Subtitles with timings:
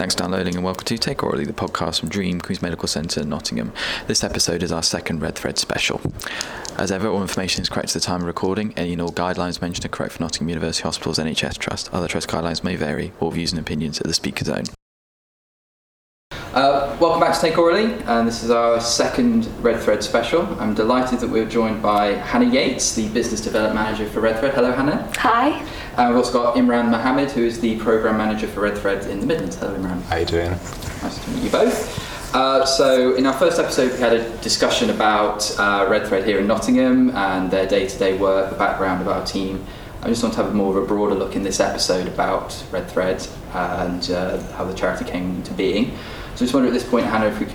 [0.00, 3.22] Thanks for downloading and welcome to Take Aurally, the podcast from DREEM Queen's Medical Centre,
[3.22, 3.70] Nottingham.
[4.06, 6.00] This episode is our second Red Thread special.
[6.78, 8.72] As ever, all information is correct at the time of recording.
[8.78, 11.92] Any and all guidelines mentioned are correct for Nottingham University Hospitals NHS Trust.
[11.92, 13.12] Other trust guidelines may vary.
[13.20, 14.64] All views and opinions are the speaker's own.
[16.52, 20.42] Uh, welcome back to Take Aurally, and this is our second Red Thread special.
[20.58, 24.54] I'm delighted that we're joined by Hannah Yates, the Business Development Manager for Red Thread.
[24.54, 25.08] Hello, Hannah.
[25.18, 25.64] Hi.
[25.96, 29.20] And we've also got Imran Mohammed, who is the Program Manager for Red Thread in
[29.20, 29.54] the Midlands.
[29.58, 30.02] Hello, Imran.
[30.02, 30.50] How you doing?
[30.50, 32.34] Nice to meet you both.
[32.34, 36.40] Uh, so, in our first episode, we had a discussion about uh, Red Thread here
[36.40, 39.64] in Nottingham and their day-to-day work, the background of our team.
[40.02, 42.60] I just want to have a more of a broader look in this episode about
[42.72, 45.96] Red Thread and uh, how the charity came into being.
[46.40, 47.54] So I just wonder at this point, Hannah, if we could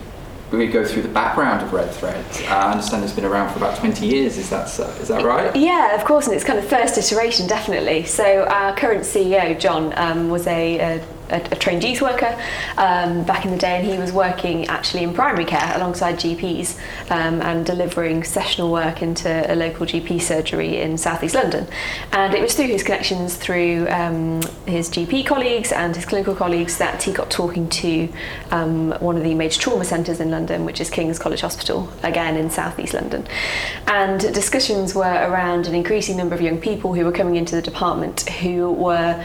[0.52, 2.24] we go through the background of Red Thread.
[2.44, 4.38] Uh, I understand it's been around for about 20 years.
[4.38, 5.56] Is that uh, is that right?
[5.56, 8.04] Yeah, of course, and it's kind of first iteration, definitely.
[8.06, 12.38] So our current CEO, John, um, was a, a a, a trained youth worker
[12.78, 16.80] um, back in the day, and he was working actually in primary care alongside GPs
[17.12, 21.68] um, and delivering sessional work into a local GP surgery in southeast London.
[22.12, 26.78] And it was through his connections through um, his GP colleagues and his clinical colleagues
[26.78, 28.10] that he got talking to
[28.52, 32.38] um, one of the major trauma centres in London, which is King's College Hospital, again
[32.38, 33.28] in southeast London.
[33.88, 37.62] And discussions were around an increasing number of young people who were coming into the
[37.62, 39.24] department who were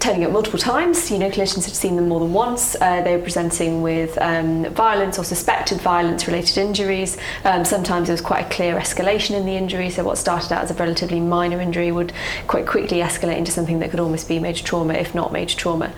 [0.00, 1.10] turning up multiple times.
[1.10, 2.76] You know, clinicians had seen them more than once.
[2.80, 7.16] Uh, they were presenting with um, violence or suspected violence-related injuries.
[7.44, 9.90] Um, sometimes there was quite a clear escalation in the injury.
[9.90, 12.12] So what started out as a relatively minor injury would
[12.46, 15.92] quite quickly escalate into something that could almost be major trauma, if not major trauma.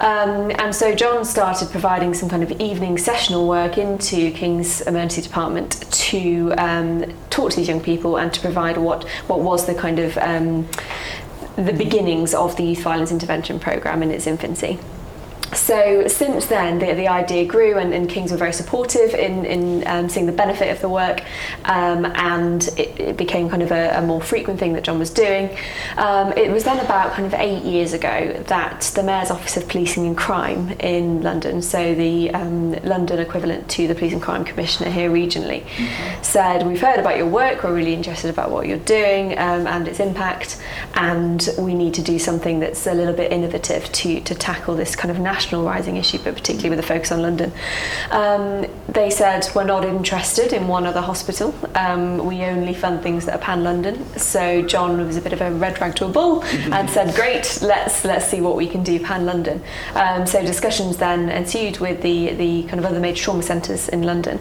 [0.00, 5.22] Um, and so John started providing some kind of evening sessional work into King's Emergency
[5.22, 9.74] Department to um, talk to these young people and to provide what what was the
[9.74, 10.68] kind of um,
[11.66, 14.78] the beginnings of the youth violence intervention programme in its infancy.
[15.52, 19.86] So since then, the, the idea grew, and, and Kings were very supportive in, in
[19.86, 21.24] um, seeing the benefit of the work,
[21.64, 25.10] um, and it, it, became kind of a, a, more frequent thing that John was
[25.10, 25.50] doing.
[25.96, 29.68] Um, it was then about kind of eight years ago that the Mayor's Office of
[29.68, 34.44] Policing and Crime in London, so the um, London equivalent to the Police and Crime
[34.44, 36.22] Commissioner here regionally, mm-hmm.
[36.22, 39.88] said, We've heard about your work, we're really interested about what you're doing um, and
[39.88, 40.62] its impact,
[40.94, 44.94] and we need to do something that's a little bit innovative to, to tackle this
[44.94, 47.50] kind of national national rising issue, but particularly with a focus on London.
[48.10, 51.54] Um, they said we're not interested in one other hospital.
[51.74, 53.94] Um, we only fund things that are pan London.
[54.18, 56.44] So John was a bit of a red rag to a bull
[56.76, 59.62] and said, "Great, let's let's see what we can do pan London."
[59.94, 64.02] Um, so discussions then ensued with the the kind of other major trauma centres in
[64.02, 64.38] London,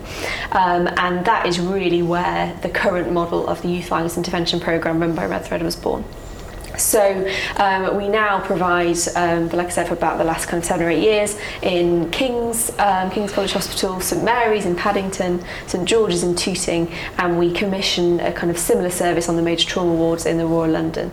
[0.51, 4.99] um, and that is really where the current model of the youth violence intervention programme
[4.99, 6.03] run by Red Thread was born.
[6.79, 10.65] So um, we now provide, um, like I said, for about the last kind of
[10.65, 15.85] seven or eight years in King's, um, King's College Hospital, St Mary's in Paddington, St
[15.87, 19.93] George's in Tooting, and we commission a kind of similar service on the major trauma
[19.93, 21.11] wards in the Royal London.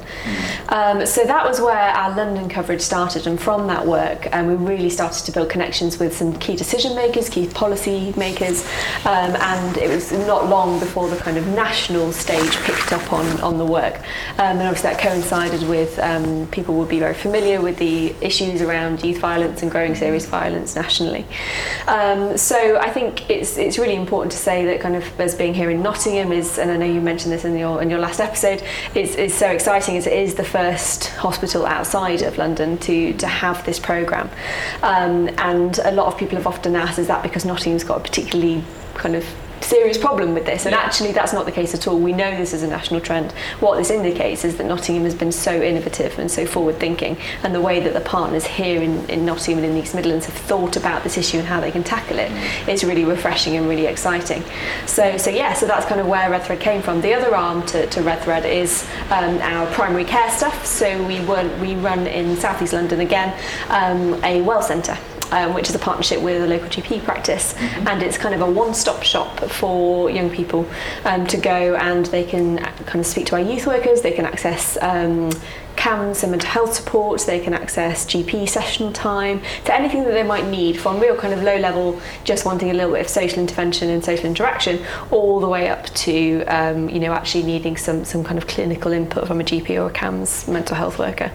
[0.69, 1.07] Mm.
[1.07, 4.91] so that was where our London coverage started, and from that work, um, we really
[4.91, 8.65] started to build connections with some key decision makers, key policy makers,
[9.05, 13.41] um, and it was not long before the kind of national stage picked up on,
[13.41, 13.99] on the work.
[14.39, 18.63] Um, and obviously that coincided with um, people would be very familiar with the issues
[18.63, 21.25] around youth violence and growing serious violence nationally.
[21.87, 25.55] Um, so I think it's it's really important to say that kind of as being
[25.55, 28.21] here in Nottingham is, and I know you mentioned this in your in your last
[28.21, 28.63] episode,
[28.95, 33.27] is is so exciting as it is the first hospital outside of London to to
[33.27, 34.29] have this program,
[34.83, 38.01] um, and a lot of people have often asked, is that because Nottingham's got a
[38.01, 38.63] particularly
[38.95, 39.25] kind of
[39.67, 40.81] serious problem with this and yeah.
[40.81, 41.99] actually that's not the case at all.
[41.99, 43.33] We know this is a national trend.
[43.61, 47.55] What this indicates is that Nottingham has been so innovative and so forward thinking and
[47.55, 50.35] the way that the partners here in, in Nottingham and in the East Midlands have
[50.35, 52.69] thought about this issue and how they can tackle it mm.
[52.69, 54.43] is really refreshing and really exciting.
[54.87, 57.01] So so yeah so that's kind of where Red Thread came from.
[57.01, 60.65] The other arm to, to Red Thread is um, our primary care stuff.
[60.67, 63.37] So we, run, we run in southeast London again
[63.69, 64.97] um, a well centre
[65.33, 67.89] um, which is a partnership with a local GP practice, mm-hmm.
[67.89, 70.69] and it's kind of a one-stop shop for young people
[71.05, 74.03] um, to go and they can kind of speak to our youth workers.
[74.03, 75.31] They can access um,
[75.87, 80.45] And mental health support, they can access GP session time, to anything that they might
[80.47, 83.89] need from real kind of low level, just wanting a little bit of social intervention
[83.91, 88.25] and social interaction, all the way up to um, you know actually needing some some
[88.25, 91.31] kind of clinical input from a GP or a CAMHS mental health worker.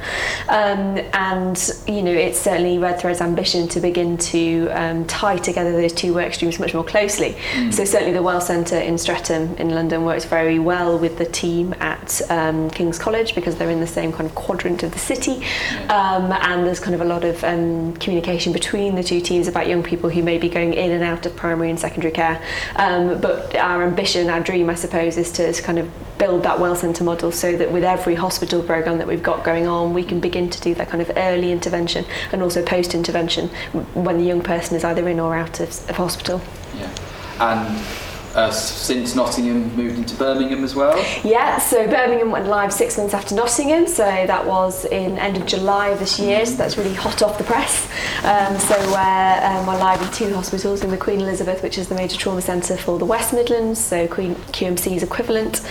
[0.50, 5.72] Um, and you know it's certainly Red Thread's ambition to begin to um, tie together
[5.72, 7.38] those two work streams much more closely.
[7.54, 7.74] Mm.
[7.74, 11.74] So certainly the Well Centre in Streatham in London works very well with the team
[11.80, 15.46] at um, King's College because they're in the same kind of quadrant of the city,
[15.90, 19.68] um, and there's kind of a lot of um, communication between the two teams about
[19.68, 22.42] young people who may be going in and out of primary and secondary care.
[22.76, 26.60] Um, but our ambition, our dream, I suppose, is to, to kind of build that
[26.60, 30.04] well centre model so that with every hospital programme that we've got going on, we
[30.04, 33.48] can begin to do that kind of early intervention and also post intervention
[33.94, 36.42] when the young person is either in or out of, of hospital.
[36.78, 36.92] Yeah.
[37.40, 40.98] And uh, since Nottingham moved into Birmingham as well?
[41.24, 45.46] Yeah, so Birmingham went live six months after Nottingham, so that was in end of
[45.46, 47.86] July this year, so that's really hot off the press.
[48.24, 51.90] Um, so we're, um, we're live in two hospitals in the Queen Elizabeth, which is
[51.90, 55.62] the major trauma centre for the West Midlands, so Queen QMC's equivalent,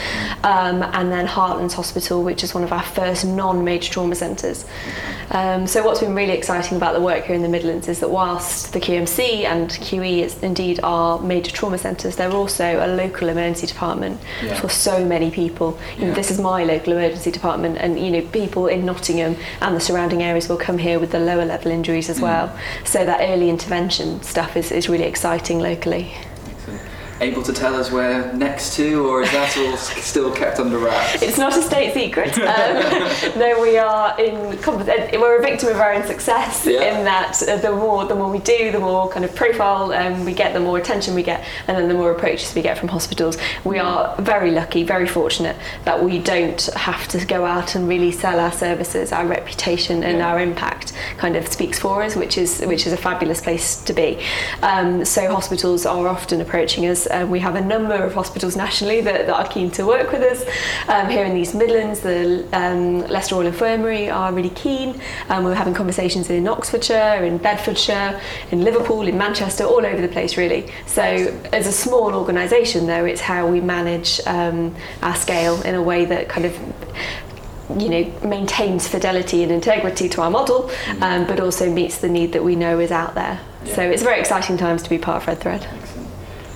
[0.44, 4.66] um, and then Heartlands Hospital, which is one of our first non-major trauma centres.
[5.30, 8.10] Um, so what's been really exciting about the work here in the Midlands is that
[8.10, 13.28] whilst the QMC and QE is indeed are major trauma centres, they're also a local
[13.28, 14.54] emergency department Yeah.
[14.54, 15.78] for so many people.
[15.98, 19.76] You know, this is my local emergency department, and you know people in Nottingham and
[19.76, 22.10] the surrounding areas will come here with the lower level injuries Mm.
[22.10, 22.52] as well.
[22.84, 26.12] So that early intervention stuff is, is really exciting locally.
[27.22, 31.20] Able to tell us where next to, or is that all still kept under wraps?
[31.20, 32.32] It's not a state secret.
[32.38, 34.36] Um, no, we are in.
[34.36, 36.98] uh, We're a victim of our own success Yeah.
[36.98, 40.24] in that uh, the more the more we do, the more kind of profile um,
[40.24, 42.88] we get, the more attention we get, and then the more approaches we get from
[42.88, 43.36] hospitals.
[43.64, 48.12] We are very lucky, very fortunate that we don't have to go out and really
[48.12, 49.12] sell our services.
[49.12, 50.28] Our reputation and Yeah.
[50.32, 53.92] our impact kind of speaks for us, which is which is a fabulous place to
[53.92, 54.18] be.
[54.62, 57.08] Um, so hospitals are often approaching us.
[57.10, 60.22] Um, we have a number of hospitals nationally that, that are keen to work with
[60.22, 60.44] us.
[60.88, 65.00] Um, here in the East Midlands, the um, Leicester Royal Infirmary are really keen.
[65.28, 68.20] Um, we're having conversations in Oxfordshire, in Bedfordshire,
[68.50, 70.70] in Liverpool, in Manchester, all over the place really.
[70.86, 71.02] So
[71.52, 76.04] as a small organisation though, it's how we manage um, our scale in a way
[76.04, 76.58] that kind of
[77.78, 80.70] you know maintains fidelity and integrity to our model,
[81.00, 83.40] um, but also meets the need that we know is out there.
[83.64, 83.74] Yeah.
[83.74, 85.68] So it's very exciting times to be part of Red Thread.
[85.70, 86.09] Excellent.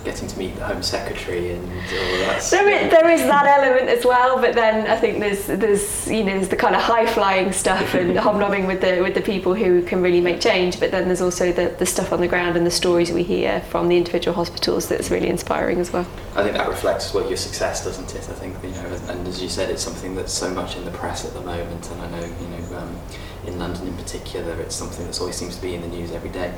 [0.04, 2.42] Getting to meet the Home Secretary and all that.
[2.50, 6.22] There is, there is that element as well, but then I think there's there's you
[6.24, 9.54] know there's the kind of high flying stuff and hobnobbing with the with the people
[9.54, 12.56] who can really make change, but then there's also the, the stuff on the ground
[12.58, 16.06] and the stories we hear from the individual hospitals that's really inspiring as well.
[16.36, 18.28] I think that reflects what your success, doesn't it?
[18.28, 20.84] I think you know, and- and as you said, it's something that's so much in
[20.84, 22.98] the press at the moment, and I know you know um,
[23.46, 26.30] in London in particular, it's something that always seems to be in the news every
[26.30, 26.52] day.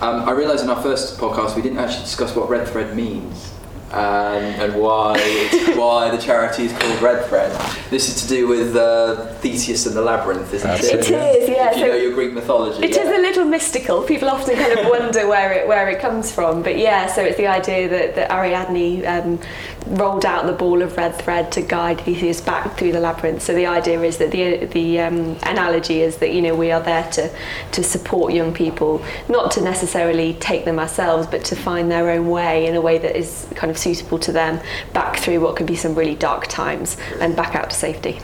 [0.00, 3.54] Um, I realised in our first podcast we didn't actually discuss what Red Thread means.
[3.90, 7.50] Um, and why it's, why the charity is called Red Thread.
[7.88, 10.94] This is to do with uh, Theseus and the Labyrinth, isn't That's it?
[10.94, 11.70] it, It is, yeah.
[11.70, 12.84] If you So know your Greek mythology.
[12.84, 13.16] It is yeah.
[13.16, 14.02] a little mystical.
[14.02, 16.62] People often kind of wonder where it where it comes from.
[16.62, 19.40] But yeah, so it's the idea that, that Ariadne um,
[19.90, 23.42] rolled out the ball of red thread to guide Theseus back through the labyrinth.
[23.42, 26.80] So the idea is that the the um, analogy is that you know we are
[26.80, 27.30] there to
[27.72, 32.28] to support young people, not to necessarily take them ourselves, but to find their own
[32.28, 34.60] way in a way that is kind of suitable to them,
[34.92, 38.20] back through what can be some really dark times and back out to safety.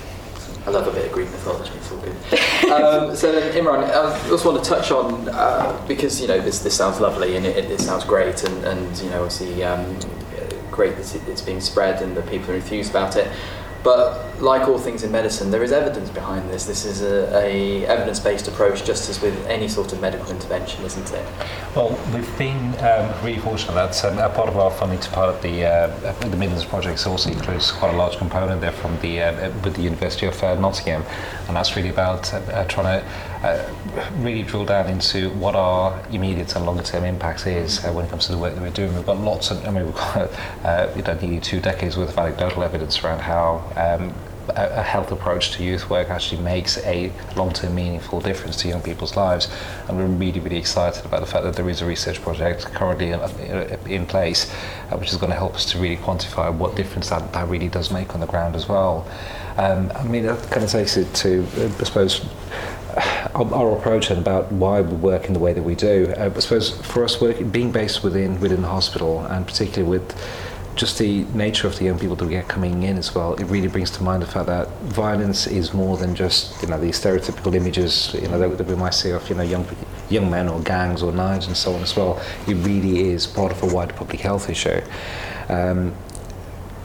[0.66, 1.72] I love a bit of Greek mythology.
[1.76, 2.70] It's all good.
[2.70, 6.60] um, so then, Imran, I also want to touch on uh, because you know this
[6.60, 9.98] this sounds lovely and it, it sounds great and, and you know obviously um,
[10.74, 13.28] great that it- it's being spread and that people are enthused about it.
[13.84, 16.64] But like all things in medicine, there is evidence behind this.
[16.64, 21.12] This is a, a evidence-based approach, just as with any sort of medical intervention, isn't
[21.12, 21.24] it?
[21.76, 25.28] Well, we've been um, really fortunate that um, a part of our funding to part
[25.28, 29.20] of the uh, the Midlands projects also includes quite a large component there from the
[29.20, 31.04] uh, with the University of uh, Nottingham,
[31.46, 33.06] and that's really about uh, trying to
[33.44, 33.74] uh,
[34.18, 38.08] really drill down into what our immediate and longer term impact is uh, when it
[38.08, 38.94] comes to the work that we're doing.
[38.94, 40.30] We've got lots of, I mean, we've got
[40.64, 44.14] uh, you know, nearly two decades worth of anecdotal evidence around how um,
[44.48, 48.82] a, a health approach to youth work actually makes a long-term meaningful difference to young
[48.82, 49.48] people's lives
[49.88, 53.10] and we're really really excited about the fact that there is a research project currently
[53.10, 53.20] in,
[53.90, 54.52] in place
[54.90, 57.68] uh, which is going to help us to really quantify what difference that, that really
[57.68, 59.08] does make on the ground as well
[59.56, 62.26] um, I mean that kind of takes it to uh, I suppose
[63.34, 66.12] our, our approach and about why we work in the way that we do.
[66.16, 70.16] Uh, I suppose for us, being based within within the hospital, and particularly with
[70.76, 73.44] just the nature of the young people that we get coming in as well, it
[73.44, 77.00] really brings to mind the fact that violence is more than just you know these
[77.00, 79.66] stereotypical images you know that, that we might see of you know young
[80.10, 82.20] young men or gangs or knives and so on as well.
[82.46, 84.80] It really is part of a wider public health issue.
[85.48, 85.94] Um,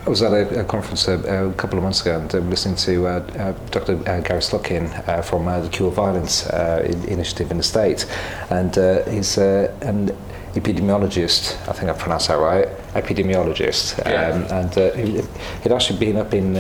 [0.06, 2.76] I was at a, a conference a, a couple of months ago and uh, listening
[2.78, 3.94] to uh, uh, Dr.
[4.10, 8.06] Uh, Gary Slutkin uh, from uh, the Cure Violence in- initiative in the States,
[8.50, 8.74] and
[9.08, 10.12] he's and
[10.56, 14.32] epidemiologist, I think I pronounced that right, epidemiologist, Yeah.
[14.32, 15.22] um, and he-
[15.62, 16.56] he'd actually been up in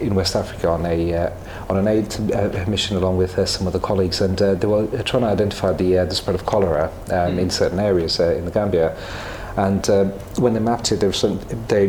[0.00, 1.32] in West Africa on a
[1.68, 5.72] on an aid mission along with some other colleagues, and they were trying to identify
[5.72, 8.94] the the spread of cholera um, in certain areas in the Gambia,
[9.56, 10.04] and uh,
[10.38, 11.88] when they mapped it, there was some, they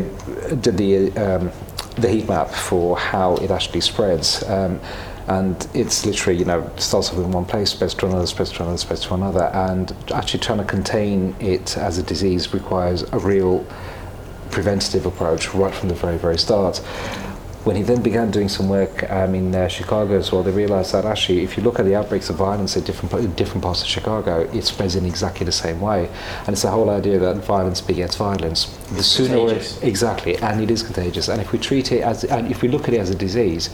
[0.60, 1.52] did the um,
[2.00, 4.42] the heat map for how it actually spreads.
[4.44, 4.80] Um,
[5.26, 8.62] and it's literally, you know, starts off in one place, spreads to another, spreads to
[8.62, 9.44] another, spreads to another.
[9.52, 13.66] And actually trying to contain it as a disease requires a real
[14.50, 16.80] preventative approach right from the very, very start.
[17.68, 20.94] When he then began doing some work um, in uh, Chicago as well, they realised
[20.94, 23.88] that actually, if you look at the outbreaks of violence in different, different parts of
[23.88, 26.08] Chicago, it spreads in exactly the same way.
[26.46, 28.74] And it's the whole idea that violence begets violence.
[28.92, 29.82] The It's sooner contagious.
[29.82, 31.28] exactly, and it is contagious.
[31.28, 33.68] And if we treat it as, and if we look at it as a disease,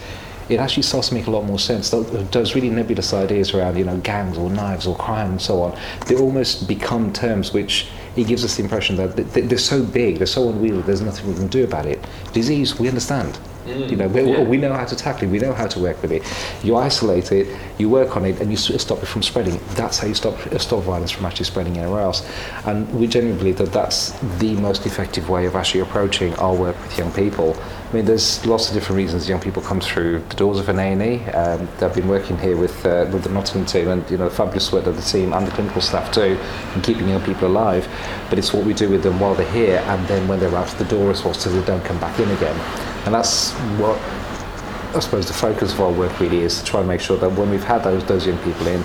[0.48, 1.90] it actually starts to make a lot more sense.
[1.90, 5.78] Those, really nebulous ideas around, you know, gangs or knives or crime and so on,
[6.08, 7.86] they almost become terms which
[8.16, 11.00] it gives us the impression that th- th- they're so big, they're so unwieldy, there's
[11.00, 12.04] nothing we can do about it.
[12.32, 13.38] Disease, we understand.
[13.66, 14.42] You know, we, yeah.
[14.42, 16.22] we know how to tackle it, we know how to work with it.
[16.62, 19.58] You isolate it, you work on it, and you stop it from spreading.
[19.70, 22.28] That's how you stop stop violence from actually spreading anywhere else.
[22.66, 26.80] And we genuinely believe that that's the most effective way of actually approaching our work
[26.82, 27.56] with young people.
[27.90, 30.78] I mean, there's lots of different reasons young people come through the doors of an
[30.78, 31.24] A&E.
[31.30, 34.34] Um, they've been working here with uh, with the Nottingham team, and you know, the
[34.34, 36.38] fabulous work of the team and the clinical staff too,
[36.74, 37.88] in keeping young people alive.
[38.28, 40.68] But it's what we do with them while they're here, and then when they're out
[40.78, 42.93] the door as well, so they don't come back in again.
[43.04, 43.98] And that's what
[44.94, 47.30] I suppose the focus of our work really is to try and make sure that
[47.32, 48.84] when we've had those those young people in,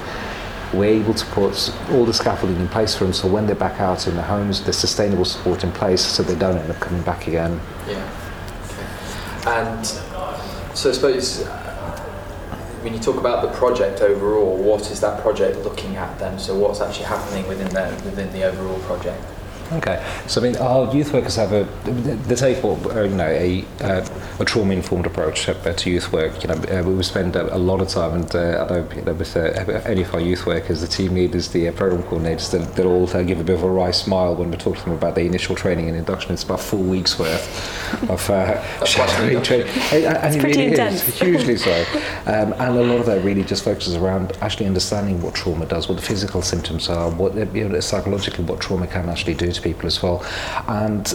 [0.74, 3.80] we're able to put all the scaffolding in place for them so when they're back
[3.80, 7.02] out in their homes, there's sustainable support in place so they don't end up coming
[7.04, 7.60] back again.
[7.88, 8.10] Yeah.
[8.66, 9.52] Okay.
[9.52, 9.86] And
[10.76, 12.00] so I suppose uh,
[12.82, 16.40] when you talk about the project overall, what is that project looking at then?
[16.40, 19.24] So what's actually happening within the within the overall project?
[19.72, 23.28] Okay, so I mean, our youth workers have a they take what uh, you know
[23.28, 24.08] a uh,
[24.40, 26.42] a trauma informed approach uh, to youth work.
[26.42, 29.14] You know, uh, we spend a, lot of time, and uh, I know, you know
[29.14, 29.42] with uh,
[29.86, 33.06] any of our youth workers, the team leaders, the uh, program coordinators, they, they all
[33.24, 35.56] give a bit of a wry smile when we talk to them about the initial
[35.56, 36.32] training and induction.
[36.32, 38.46] It's about four weeks worth of uh,
[38.80, 41.08] That's quite an shadowing training, and, and it really intense.
[41.08, 41.86] is hugely so.
[42.26, 45.88] Um, and a lot of that really just focuses around actually understanding what trauma does,
[45.88, 49.59] what the physical symptoms are, what you know, psychologically what trauma can actually do to
[49.60, 50.26] people as well,
[50.68, 51.08] and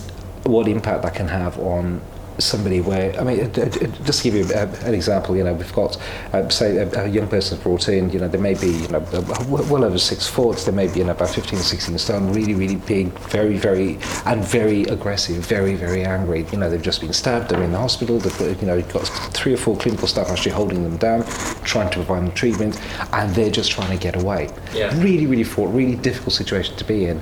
[0.44, 2.00] what impact that can have on
[2.38, 5.96] somebody where I mean just to give you an example you know we've got
[6.32, 8.98] uh, say a, a young person brought in you know they may be you know
[9.12, 12.54] uh, well over six foot they may be you know about 15 16 stone really
[12.54, 16.44] really big very very and very aggressive very very angry.
[16.50, 18.92] You know they've just been stabbed they're in the hospital they've got, you know you've
[18.92, 21.24] got three or four clinical staff actually holding them down
[21.62, 22.80] trying to provide them treatment
[23.12, 24.50] and they're just trying to get away.
[24.74, 24.90] Yeah.
[25.00, 27.20] really really fraught really difficult situation to be in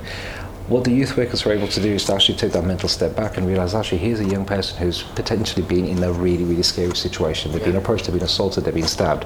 [0.67, 3.15] what the youth workers were able to do is to actually take that mental step
[3.17, 6.63] back and realize actually here's a young person who's potentially been in a really really
[6.63, 7.51] scary situation.
[7.51, 9.25] They've been approached they've been assaulted they've been stabbed.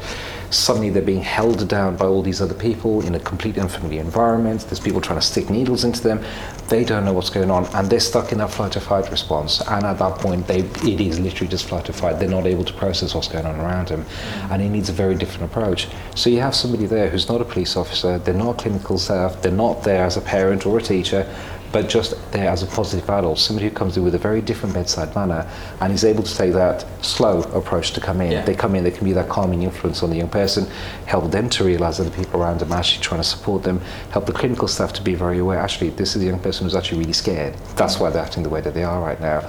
[0.50, 4.62] Suddenly they're being held down by all these other people in a complete unfamiliar environment.
[4.62, 6.24] There's people trying to stick needles into them.
[6.70, 9.62] They don't know what's going on and they're stuck in that flight or fight response.
[9.62, 12.17] And at that point they it is literally just flight or fight.
[12.20, 14.03] They're not able to process what's going on around them.
[14.03, 14.51] Mm.
[14.51, 15.88] And it needs a very different approach.
[16.15, 19.51] So you have somebody there who's not a police officer they're not clinical staff they're
[19.51, 21.26] not there as a parent or a teacher
[21.72, 24.74] but just there as a positive adult, somebody who comes in with a very different
[24.74, 25.50] bedside manner
[25.81, 28.31] and is able to take that slow approach to come in.
[28.31, 28.46] Yeah.
[28.46, 30.65] They come in, they can be that calming influence on the young person,
[31.05, 33.79] help them to realize that the people around them are actually trying to support them,
[34.12, 36.75] help the clinical staff to be very aware, actually, this is a young person who's
[36.75, 37.53] actually really scared.
[37.75, 39.41] That's why they're acting the way that they are right now.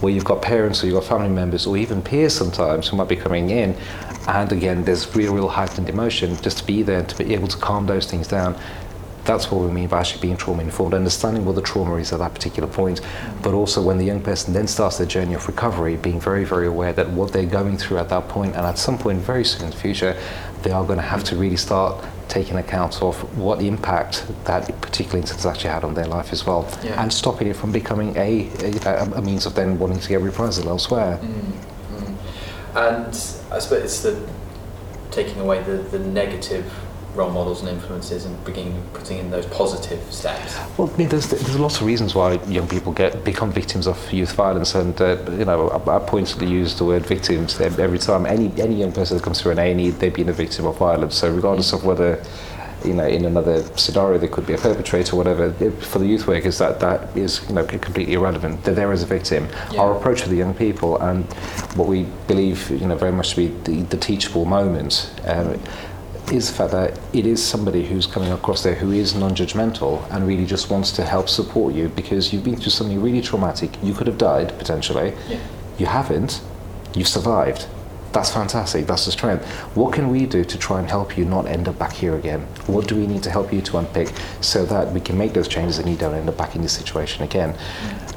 [0.00, 3.08] Where you've got parents or you've got family members or even peers sometimes who might
[3.08, 3.76] be coming in,
[4.28, 7.48] and again, there's real, real heightened emotion, just to be there and to be able
[7.48, 8.56] to calm those things down
[9.24, 12.18] that's what we mean by actually being trauma informed, understanding what the trauma is at
[12.18, 13.00] that particular point,
[13.42, 16.66] but also when the young person then starts their journey of recovery, being very, very
[16.66, 19.64] aware that what they're going through at that point and at some point very soon
[19.64, 20.16] in the future,
[20.62, 25.18] they are going to have to really start taking account of what impact that particular
[25.18, 27.00] incident actually had on their life as well, Yeah.
[27.02, 30.68] and stopping it from becoming a, a, a means of then wanting to get reprisal
[30.68, 31.18] elsewhere.
[31.22, 31.52] Mm,
[32.00, 32.16] mm.
[32.74, 34.26] And I suppose it's the
[35.10, 36.72] taking away the, the negative
[37.14, 40.56] role models and influences and beginning putting in those positive steps.
[40.78, 44.74] Well, there's, there's lots of reasons why young people get become victims of youth violence,
[44.74, 48.26] and uh, you know, I, I pointedly use the word victims every time.
[48.26, 51.16] Any any young person that comes through an A&E, they've been a victim of violence.
[51.16, 52.22] So regardless of whether
[52.84, 55.52] you know, in another scenario, there could be a perpetrator or whatever.
[55.80, 58.64] For the youth workers, that, that is you know, completely irrelevant.
[58.64, 59.48] They're there as a victim.
[59.70, 59.82] Yeah.
[59.82, 61.24] Our approach with the young people and
[61.74, 65.12] what we believe, you know, very much to be the, the teachable moment.
[65.26, 65.60] Um,
[66.30, 70.70] is that it is somebody who's coming across there who is non-judgmental and really just
[70.70, 73.70] wants to help support you because you've been through something really traumatic.
[73.82, 75.14] You could have died potentially.
[75.28, 75.40] Yeah.
[75.78, 76.40] You haven't.
[76.94, 77.66] You've survived.
[78.12, 78.86] That's fantastic.
[78.86, 79.46] That's the strength.
[79.74, 82.40] What can we do to try and help you not end up back here again?
[82.66, 85.48] What do we need to help you to unpick so that we can make those
[85.48, 87.56] changes and you don't end up back in this situation again?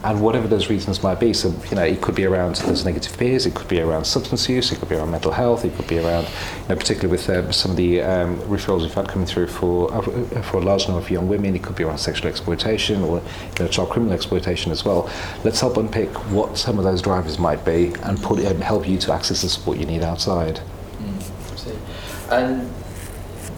[0.03, 3.17] And whatever those reasons might be, so you know, it could be around those negative
[3.17, 5.87] peers, it could be around substance use, it could be around mental health, it could
[5.87, 9.25] be around, you know, particularly with uh, some of the um, referrals we've had coming
[9.25, 10.01] through for uh,
[10.43, 13.63] for a large number of young women, it could be around sexual exploitation or you
[13.63, 15.09] know, child criminal exploitation as well.
[15.43, 18.99] Let's help unpick what some of those drivers might be and put um, help you
[18.99, 20.59] to access the support you need outside.
[20.97, 22.31] Mm.
[22.31, 22.73] And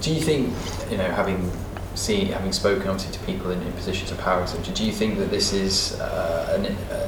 [0.02, 0.54] do you think,
[0.92, 1.52] you know, having
[1.96, 5.18] seen, having spoken obviously to people in, in positions of power, etc., do you think
[5.18, 6.66] that this is uh, an,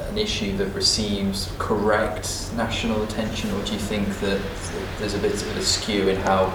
[0.09, 4.41] an issue that receives correct national attention, or do you think that
[4.97, 6.53] there's a bit of a skew in how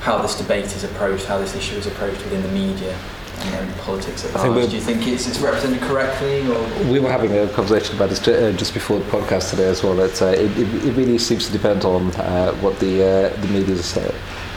[0.00, 2.98] how this debate is approached, how this issue is approached within the media?
[3.44, 4.70] And, and politics at large.
[4.70, 8.26] Do you think it's, it's represented correctly, or We were having a conversation about this
[8.28, 10.00] uh, just before the podcast today as well.
[10.00, 13.96] Uh, it, it, it really seems to depend on uh, what the the media's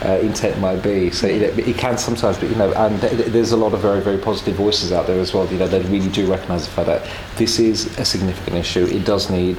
[0.02, 1.10] intent might be.
[1.10, 3.80] So it, it can sometimes be, you know, and th- th- there's a lot of
[3.80, 5.46] very very positive voices out there as well.
[5.50, 8.84] You know, that really do recognise the fact that this is a significant issue.
[8.86, 9.56] It does need.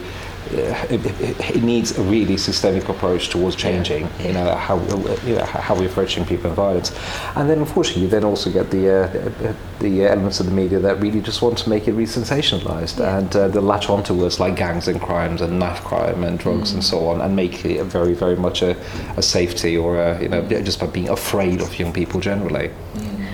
[0.48, 1.02] Uh, it,
[1.56, 4.80] it, needs a really systemic approach towards changing, you know, how
[5.26, 6.98] you know, how we're approaching people in violence,
[7.36, 9.08] and then unfortunately, you then also get the uh,
[9.42, 13.00] the- the elements of the media that really just want to make it really sensationalized
[13.18, 16.72] and uh, they latch onto words like gangs and crimes and knife crime and drugs
[16.72, 18.76] and so on and make it very very much a,
[19.18, 22.72] a safety or a, you know just by being afraid of young people generally.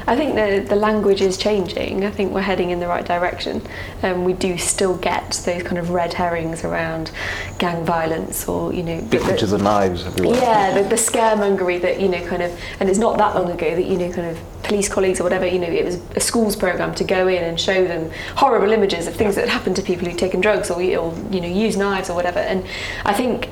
[0.05, 2.05] I think the, the language is changing.
[2.05, 3.61] I think we're heading in the right direction.
[4.01, 7.11] Um, we do still get those kind of red herrings around
[7.57, 10.37] gang violence or, you know, the- Big the- pictures of knives everywhere.
[10.37, 13.75] yeah, the, the scaremongery that, you know, kind of, and it's not that long ago
[13.75, 16.55] that, you know, kind of police colleagues or whatever, you know, it was a school's
[16.55, 19.81] programme to go in and show them horrible images of things that had happened to
[19.81, 22.39] people who'd taken drugs or, or, you know, used knives or whatever.
[22.39, 22.65] And
[23.05, 23.49] I think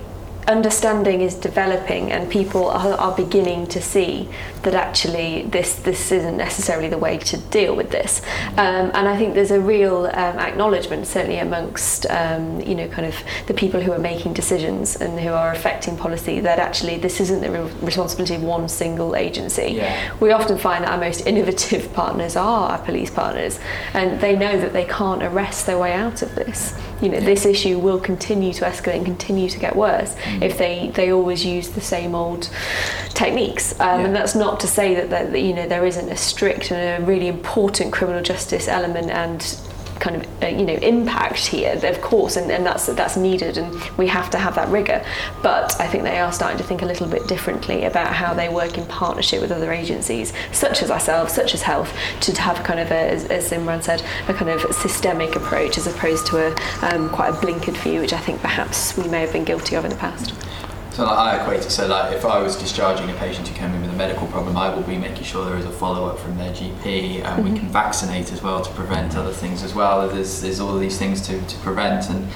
[0.47, 4.29] understanding is developing and people are, are beginning to see
[4.63, 8.21] that actually this this isn't necessarily the way to deal with this.
[8.51, 13.07] Um, and I think there's a real um, acknowledgement certainly amongst um, you know kind
[13.07, 13.15] of
[13.47, 17.41] the people who are making decisions and who are affecting policy that actually this isn't
[17.41, 19.73] the re- responsibility of one single agency.
[19.73, 20.13] Yeah.
[20.19, 23.59] we often find that our most innovative partners are our police partners
[23.93, 27.45] and they know that they can't arrest their way out of this you know this
[27.45, 31.69] issue will continue to escalate and continue to get worse if they they always use
[31.69, 32.49] the same old
[33.09, 33.79] techniques.
[33.79, 37.03] Um, and that's not to say that that, you know there isn't a strict and
[37.03, 39.41] a really important criminal justice element and
[40.01, 43.73] kind of uh, you know impact here of course and, and that's that's needed and
[43.97, 45.05] we have to have that rigor.
[45.41, 48.49] But I think they are starting to think a little bit differently about how they
[48.49, 52.79] work in partnership with other agencies such as ourselves such as health to have kind
[52.79, 56.49] of a, as, as Imran said a kind of systemic approach as opposed to a
[56.81, 59.85] um, quite a blinkered view which I think perhaps we may have been guilty of
[59.85, 60.33] in the past
[60.91, 63.73] So like, I equate it so like if I was discharging a patient who came
[63.73, 66.19] in with a medical problem, I will be making sure there is a follow up
[66.19, 67.67] from their GP, and we can mm-hmm.
[67.69, 70.07] vaccinate as well to prevent other things as well.
[70.09, 72.27] There's there's all these things to, to prevent, and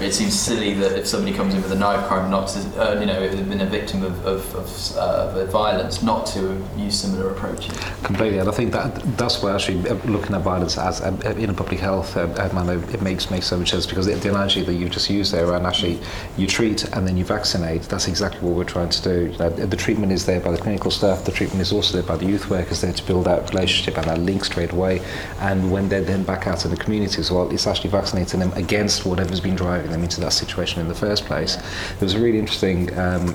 [0.00, 2.98] it seems silly that if somebody comes in with a knife crime, not to uh,
[2.98, 6.62] you know if they've been a victim of of, of, uh, of violence, not to
[6.76, 7.76] use similar approaches.
[8.02, 11.30] Completely, and I think that that's why actually uh, looking at violence as um, uh,
[11.30, 14.62] in public health uh, manner it makes makes so much sense because the, the analogy
[14.62, 16.00] that you've just used there around actually
[16.36, 19.32] you treat and then you vaccinate that's exactly what we're trying to do.
[19.32, 22.02] You know, the treatment is there by the clinical staff, the treatment is also there
[22.02, 25.00] by the youth workers there to build that relationship and that link straight away.
[25.40, 28.52] And when they're then back out in the community as well, it's actually vaccinating them
[28.54, 31.56] against whatever's been driving them into that situation in the first place.
[31.56, 33.34] There was a really interesting um,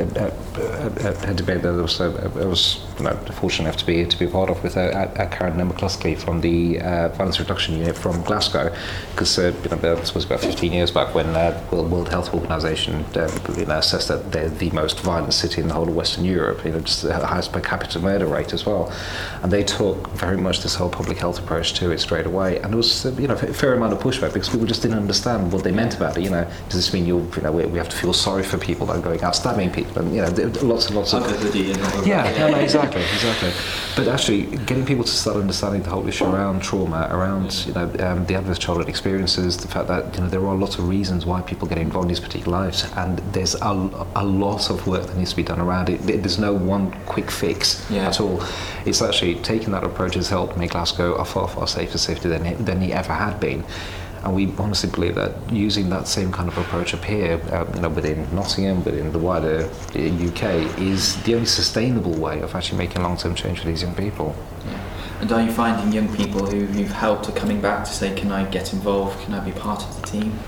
[0.00, 0.30] uh,
[1.26, 2.84] a debate that I was, I was
[3.32, 7.38] fortunate enough to be to be part of with Karen McCluskey from the uh, Violence
[7.38, 8.74] Reduction Unit from Glasgow,
[9.10, 13.04] because uh, you know, that was about 15 years back when uh, World Health Organization
[13.14, 16.24] uh, you know, assessed that they're the most violent city in the whole of Western
[16.24, 18.92] Europe, you know, just the highest per capita murder rate as well,
[19.42, 22.72] and they took very much this whole public health approach to it straight away, and
[22.72, 25.52] there was uh, you know a fair amount of pushback because people just didn't understand
[25.52, 26.22] what they meant about it.
[26.22, 28.86] You know, does this mean you know we, we have to feel sorry for people
[28.86, 30.28] that are going out stabbing people, and you know
[30.62, 33.50] lots and lots of Like a hoodie and all of yeah, no, no, exactly, exactly.
[33.96, 37.90] But actually, getting people to start understanding the whole issue around trauma, around you know
[38.00, 41.26] um, the adverse childhood experiences, the fact that you know there are lots of reasons
[41.26, 45.06] why people get involved in these particular lives, and there's a, a lot of work
[45.06, 45.98] that needs to be done around it.
[46.02, 48.08] There's no one quick fix Yeah.
[48.08, 48.42] at all.
[48.84, 52.46] It's actually taking that approach has helped make Glasgow a far far safer city than
[52.46, 53.64] it, than he ever had been.
[54.24, 57.80] And we honestly believe that using that same kind of approach up here, uh, you
[57.80, 63.02] know, within Nottingham, within the wider UK, is the only sustainable way of actually making
[63.02, 64.34] long-term change for these young people.
[64.66, 64.80] Yeah.
[65.20, 68.30] And are you finding young people who you've helped are coming back to say, can
[68.30, 69.20] I get involved?
[69.24, 70.38] Can I be part of the team?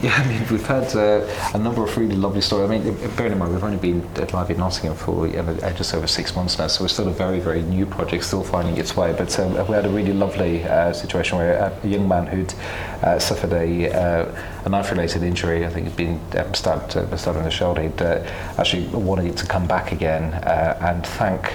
[0.10, 2.70] Yeah, I mean, we've had uh, a number of really lovely stories.
[2.70, 5.54] I mean, bearing in mind, we've only been at Live in Nottingham for you know,
[5.76, 8.78] just over six months now, so we're still a very, very new project, still finding
[8.78, 9.12] its way.
[9.12, 12.54] But um, we had a really lovely uh, situation where a young man who'd
[13.02, 17.36] uh, suffered a, uh, a knife-related injury, I think he'd been um, stabbed, uh, stabbed
[17.36, 21.52] in the shoulder, he'd uh, actually wanted to come back again and thank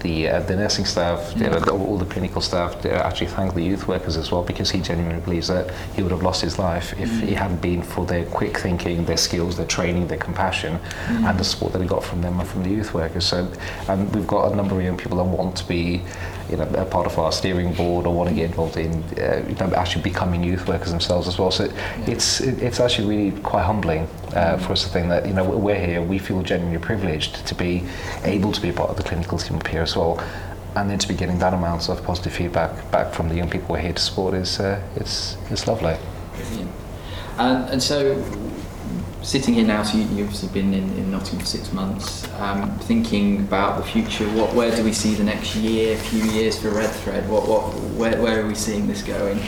[0.00, 4.16] the uh, the nursing staff, know, all the clinical staff, actually thank the youth workers
[4.16, 7.20] as well because he genuinely believes that he would have lost his life if mm.
[7.22, 11.28] he hadn't been for their quick thinking, their skills, their training, their compassion, mm.
[11.28, 13.26] and the support that he got from them and from the youth workers.
[13.26, 13.50] So,
[13.88, 16.02] and we've got a number of young people that want to be
[16.50, 19.44] you know, a part of our steering board or want to get involved in uh,
[19.48, 21.50] you know, actually becoming youth workers themselves as well.
[21.50, 22.04] So yeah.
[22.06, 25.78] it's it's actually really quite humbling uh, for us to think that you know we're
[25.78, 27.84] here, we feel genuinely privileged to be
[28.24, 30.22] able to be part of the clinical team up here as well.
[30.76, 33.74] And then to be getting that amount of positive feedback back from the young people
[33.74, 35.96] we're here to support is uh, it's it's lovely.
[36.36, 36.70] Brilliant.
[37.38, 38.14] And, and so
[39.22, 42.70] sitting here now, so you, have obviously been in, in Nottingham for six months, um,
[42.80, 46.70] thinking about the future, what, where do we see the next year, few years for
[46.70, 47.28] Red Thread?
[47.28, 49.38] What, what, where, where are we seeing this going?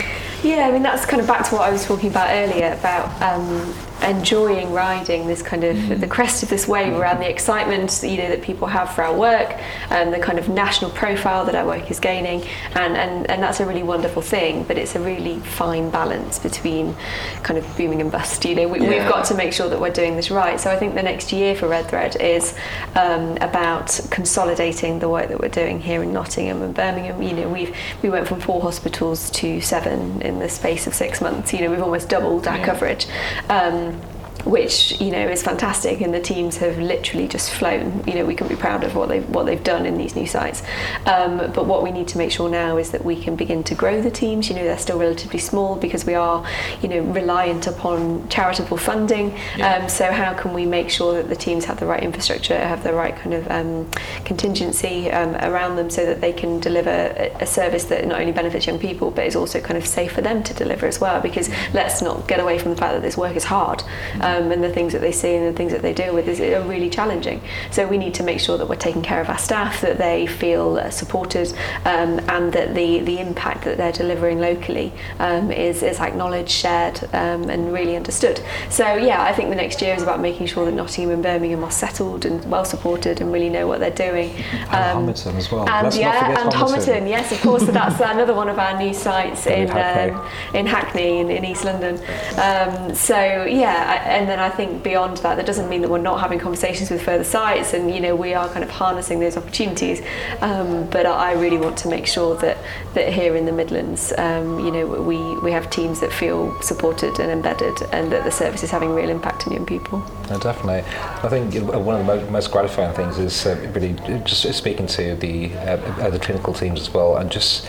[0.43, 3.21] Yeah, I mean, that's kind of back to what I was talking about earlier about
[3.21, 5.99] um, enjoying riding this kind of mm.
[5.99, 9.15] the crest of this wave around the excitement you know that people have for our
[9.15, 12.43] work and the kind of national profile that our work is gaining.
[12.75, 16.95] And and, and that's a really wonderful thing but it's a really fine balance between
[17.43, 18.67] kind of booming and bust you know.
[18.67, 20.59] We, have got to make sure that we're doing this right.
[20.59, 22.55] So I think the next year for Red Thread is
[22.95, 27.21] um, about consolidating the work that we're doing here in Nottingham and Birmingham.
[27.21, 31.21] You know we've we went from four hospitals to seven in the space of six
[31.21, 31.53] months.
[31.53, 32.65] You know we've almost doubled our yeah.
[32.65, 33.07] coverage.
[33.49, 38.03] Um, Aye which you know is fantastic and the teams have literally just flown.
[38.05, 40.27] You know we can be proud of what they've what they've done in these new
[40.27, 40.63] sites.
[41.05, 43.75] Um, but what we need to make sure now is that we can begin to
[43.75, 44.49] grow the teams.
[44.49, 46.45] You know they're still relatively small because we are
[46.81, 49.35] you know reliant upon charitable funding.
[49.57, 49.75] Yeah.
[49.75, 52.83] um, so how can we make sure that the teams have the right infrastructure have
[52.83, 53.89] the right kind of um,
[54.25, 58.31] contingency um, around them so that they can deliver a, a service that not only
[58.31, 61.21] benefits young people but is also kind of safe for them to deliver as well?
[61.21, 61.73] Because mm.
[61.73, 63.83] let's not get away from the fact that this work is hard
[64.23, 66.39] um, and the things that they see and the things that they deal with is
[66.39, 67.41] are really challenging.
[67.71, 70.27] So we need to make sure that we're taking care of our staff, that they
[70.27, 71.51] feel uh, supported,
[71.85, 77.03] um, and that the the impact that they're delivering locally um, is is acknowledged, shared,
[77.13, 78.41] um, and really understood.
[78.69, 81.63] So yeah, I think the next year is about making sure that Nottingham and Birmingham
[81.63, 84.31] are settled and well supported and really know what they're doing.
[84.71, 85.67] And Homerton as well.
[85.69, 87.07] And Let's yeah, and Homerton.
[87.07, 87.65] yes, of course.
[87.65, 90.13] So that's another one of our new sites in Hackney.
[90.13, 91.95] Um, in Hackney in, in East London.
[92.37, 96.19] Um, so yeah, and then I think beyond that, that doesn't mean that we're not
[96.19, 100.01] having conversations with further sites, and you know we are kind of harnessing those opportunities.
[100.41, 102.57] Um, but I really want to make sure that
[102.93, 107.19] that here in the Midlands, um, you know, we we have teams that feel supported
[107.19, 109.99] and embedded, and that the service is having real impact on young people.
[110.27, 110.83] Definitely.
[111.23, 115.53] I think one of the most gratifying things is uh, really just speaking to the
[115.55, 117.67] uh, the clinical teams as well, and just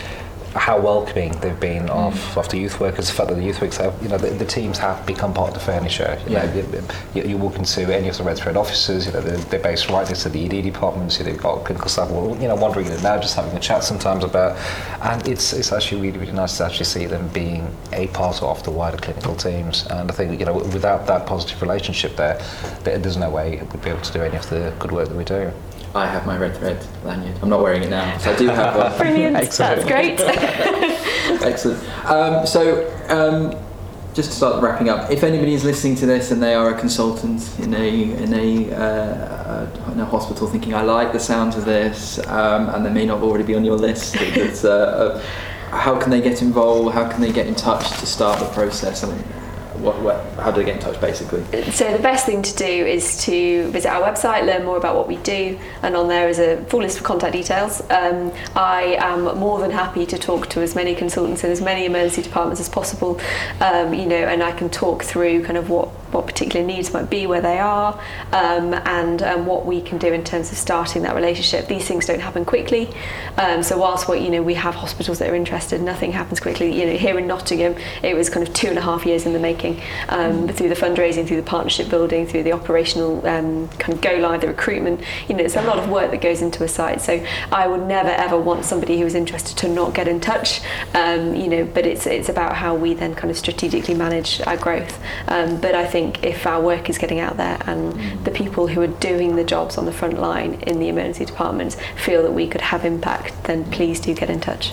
[0.54, 2.36] how welcoming they've been of, mm.
[2.36, 4.44] of the youth workers, the fact that the youth workers have, you know, the, the
[4.44, 6.18] teams have become part of the furniture.
[6.26, 6.46] You yeah.
[6.46, 6.82] know,
[7.14, 9.90] you, you, walk into any of the Red Thread offices, you know, they're, they're based
[9.90, 12.86] right next to the ED departments, you know, they've got clinical staff, you know, wandering
[12.86, 14.56] in and out, just having a chat sometimes about,
[15.02, 18.62] and it's, it's actually really, really nice to actually see them being a part of
[18.62, 19.86] the wider clinical teams.
[19.86, 22.40] And I think, you know, without that positive relationship there,
[22.84, 25.24] there's no way we'd be able to do any of the good work that we
[25.24, 25.52] do.
[25.94, 27.36] I have my red thread lanyard.
[27.40, 28.98] I'm not wearing it now, so I do have one.
[28.98, 29.76] Brilliant, Excellent.
[29.76, 30.20] that's great.
[31.42, 32.06] Excellent.
[32.06, 33.56] Um, so, um,
[34.12, 36.78] just to start wrapping up, if anybody is listening to this and they are a
[36.78, 41.64] consultant in a in a, uh, in a hospital, thinking I like the sound of
[41.64, 44.16] this, um, and they may not already be on your list,
[44.64, 45.22] uh, uh,
[45.70, 46.94] how can they get involved?
[46.94, 49.04] How can they get in touch to start the process?
[49.04, 49.24] I mean,
[49.84, 51.44] what, what, how do they get in touch basically?
[51.70, 55.06] So the best thing to do is to visit our website, learn more about what
[55.06, 57.80] we do, and on there is a full list of contact details.
[57.90, 61.84] Um, I am more than happy to talk to as many consultants in as many
[61.84, 63.20] emergency departments as possible,
[63.60, 67.10] um, you know, and I can talk through kind of what what particular needs might
[67.10, 68.00] be where they are,
[68.32, 71.66] um, and um, what we can do in terms of starting that relationship.
[71.66, 72.88] These things don't happen quickly.
[73.36, 76.78] Um, so whilst what you know we have hospitals that are interested, nothing happens quickly.
[76.78, 79.32] You know, here in Nottingham, it was kind of two and a half years in
[79.32, 83.94] the making um, through the fundraising, through the partnership building, through the operational um, kind
[83.94, 85.00] of go live, the recruitment.
[85.28, 87.00] You know, it's a lot of work that goes into a site.
[87.00, 90.60] So I would never ever want somebody who is interested to not get in touch.
[90.94, 94.56] Um, you know, but it's it's about how we then kind of strategically manage our
[94.56, 95.00] growth.
[95.26, 98.80] Um, but I think if our work is getting out there and the people who
[98.80, 102.46] are doing the jobs on the front line in the emergency departments feel that we
[102.46, 104.72] could have impact, then please do get in touch.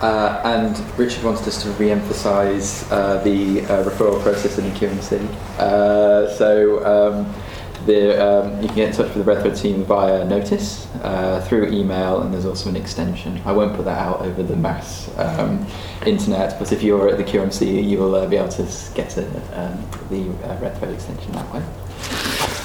[0.00, 5.18] Uh, and Richard wanted us to re-emphasise uh, the uh, referral process in the QMC.
[5.58, 7.34] Uh, so um,
[7.86, 11.44] the, um, you can get in touch with the Red Thread team via notice, uh,
[11.46, 13.40] through email, and there's also an extension.
[13.44, 15.66] I won't put that out over the mass um,
[16.06, 19.26] internet, but if you're at the QMC, you will uh, be able to get a,
[19.60, 21.62] um, the uh, Red Thread extension that way.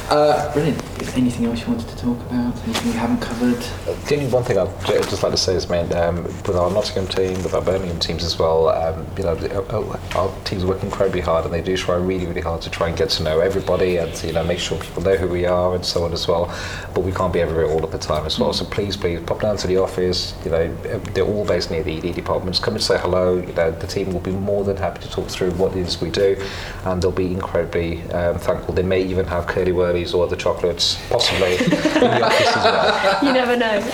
[0.10, 0.82] Uh, brilliant.
[1.00, 2.58] Is anything else you wanted to talk about?
[2.64, 3.60] Anything we haven't covered?
[4.08, 6.72] The only one thing I'd ju- just like to say is, man, um, with our
[6.72, 9.34] Nottingham team, with our Birmingham teams as well, um, you know,
[9.70, 12.88] uh, our teams work incredibly hard, and they do try really, really hard to try
[12.88, 15.76] and get to know everybody, and you know, make sure people know who we are
[15.76, 16.52] and so on as well.
[16.96, 18.52] But we can't be everywhere all of the time as well.
[18.52, 20.34] So please, please pop down to the office.
[20.44, 22.58] You know, uh, they're all based near the ED departments.
[22.58, 23.38] Come and say hello.
[23.38, 26.02] You know, the team will be more than happy to talk through what it is
[26.02, 26.36] we do,
[26.86, 28.74] and they'll be incredibly um, thankful.
[28.74, 33.26] They may even have curly whirlies or the chocolates, possibly in the office as well.
[33.26, 33.92] You never know.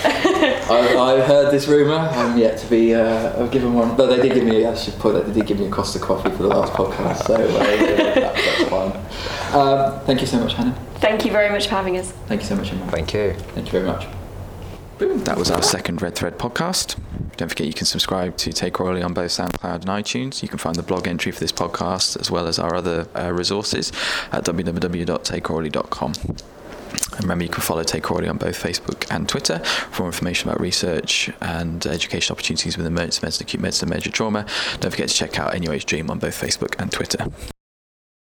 [0.70, 1.94] I, I've heard this rumour.
[1.94, 3.96] I'm yet to be uh, given one.
[3.96, 4.64] But they did give me.
[4.64, 5.26] I should put that.
[5.26, 8.34] They did give me a Costa coffee for the last podcast, so uh, yeah, that,
[8.34, 8.92] that's fine.
[9.54, 10.76] Um, thank you so much, Hannah.
[10.96, 12.10] Thank you very much for having us.
[12.26, 12.86] Thank you so much, Emma.
[12.90, 13.34] Thank you.
[13.54, 14.06] Thank you very much.
[14.98, 15.22] Boom.
[15.24, 16.98] That was our second Red Thread podcast.
[17.36, 20.42] Don't forget you can subscribe to Take Aurally on both SoundCloud and iTunes.
[20.42, 23.30] You can find the blog entry for this podcast as well as our other uh,
[23.30, 23.92] resources
[24.32, 26.12] at www.takeaurally.com.
[27.12, 30.48] And remember, you can follow Take Aurally on both Facebook and Twitter for more information
[30.48, 34.46] about research and education opportunities within emergency medicine, acute medicine, major trauma.
[34.80, 37.26] Don't forget to check out NUH DREEM on both Facebook and Twitter.